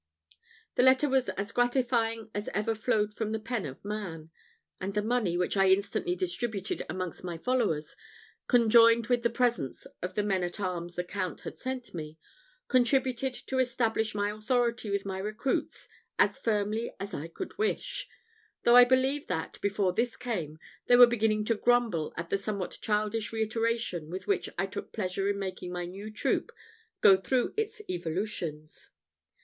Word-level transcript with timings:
The 0.77 0.81
letter 0.81 1.07
was 1.07 1.29
as 1.29 1.51
gratifying 1.51 2.31
as 2.33 2.49
ever 2.55 2.73
flowed 2.73 3.13
from 3.13 3.29
the 3.29 3.39
pen 3.39 3.67
of 3.67 3.85
man; 3.85 4.31
and 4.79 4.95
the 4.95 5.03
money, 5.03 5.37
which 5.37 5.55
I 5.55 5.67
instantly 5.69 6.15
distributed 6.15 6.81
amongst 6.89 7.23
my 7.23 7.37
followers, 7.37 7.95
conjoined 8.47 9.05
with 9.05 9.21
the 9.21 9.29
presence 9.29 9.85
of 10.01 10.15
the 10.15 10.23
men 10.23 10.43
at 10.43 10.59
arms 10.59 10.95
the 10.95 11.03
Count 11.03 11.41
had 11.41 11.59
sent 11.59 11.93
me, 11.93 12.17
contributed 12.67 13.35
to 13.45 13.59
establish 13.59 14.15
my 14.15 14.31
authority 14.31 14.89
with 14.89 15.05
my 15.05 15.19
recruits 15.19 15.87
as 16.17 16.35
firmly 16.39 16.91
as 16.99 17.13
I 17.13 17.27
could 17.27 17.55
wish; 17.59 18.09
though 18.63 18.75
I 18.75 18.85
believe 18.85 19.27
that, 19.27 19.61
before 19.61 19.93
this 19.93 20.17
came, 20.17 20.57
they 20.87 20.95
were 20.95 21.05
beginning 21.05 21.45
to 21.45 21.53
grumble 21.55 22.11
at 22.17 22.31
the 22.31 22.39
somewhat 22.39 22.79
childish 22.81 23.31
reiteration 23.31 24.09
with 24.09 24.25
which 24.25 24.49
I 24.57 24.65
took 24.65 24.93
pleasure 24.93 25.29
in 25.29 25.37
making 25.37 25.71
my 25.71 25.85
new 25.85 26.11
troop 26.11 26.51
go 27.01 27.15
through 27.15 27.53
its 27.55 27.83
evolutions. 27.87 28.89